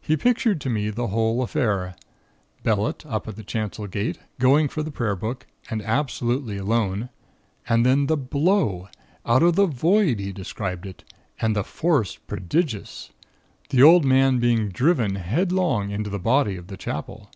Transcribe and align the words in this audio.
He 0.00 0.16
pictured 0.16 0.60
to 0.62 0.68
me 0.68 0.90
the 0.90 1.06
whole 1.06 1.40
affair 1.40 1.94
Bellett, 2.64 3.06
up 3.06 3.28
at 3.28 3.36
the 3.36 3.44
chancel 3.44 3.86
gate, 3.86 4.18
going 4.40 4.66
for 4.66 4.82
the 4.82 4.90
prayer 4.90 5.14
book, 5.14 5.46
and 5.70 5.80
absolutely 5.82 6.56
alone; 6.56 7.10
and 7.68 7.86
then 7.86 8.08
the 8.08 8.16
blow, 8.16 8.88
out 9.24 9.44
of 9.44 9.54
the 9.54 9.66
Void, 9.66 10.18
he 10.18 10.32
described 10.32 10.84
it; 10.84 11.04
and 11.40 11.54
the 11.54 11.62
force 11.62 12.16
prodigious 12.16 13.10
the 13.68 13.84
old 13.84 14.04
man 14.04 14.40
being 14.40 14.68
driven 14.68 15.14
headlong 15.14 15.90
into 15.90 16.10
the 16.10 16.18
body 16.18 16.56
of 16.56 16.66
the 16.66 16.76
Chapel. 16.76 17.30